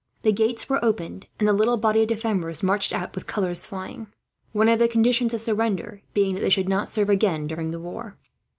The 0.23 0.31
gates 0.31 0.67
were 0.67 0.83
opened, 0.83 1.27
and 1.37 1.47
the 1.47 1.53
little 1.53 1.77
body 1.77 2.01
of 2.01 2.07
defenders 2.07 2.63
marched 2.63 2.91
out, 2.91 3.13
with 3.13 3.27
colours 3.27 3.67
flying. 3.67 4.07
One 4.51 4.67
of 4.67 4.79
the 4.79 4.87
conditions 4.87 5.31
of 5.31 5.41
surrender 5.41 6.01
had 6.03 6.13
been 6.15 6.33
that 6.33 6.41
they 6.41 6.49
should 6.49 6.67
not 6.67 6.89
serve 6.89 7.11
again 7.11 7.45
during 7.45 7.69
the 7.69 7.79
war. 7.79 8.17